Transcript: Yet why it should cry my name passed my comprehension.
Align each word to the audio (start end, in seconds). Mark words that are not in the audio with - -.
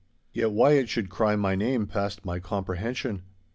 Yet 0.33 0.51
why 0.51 0.71
it 0.71 0.89
should 0.89 1.11
cry 1.11 1.35
my 1.35 1.53
name 1.53 1.85
passed 1.85 2.25
my 2.25 2.39
comprehension. 2.39 3.21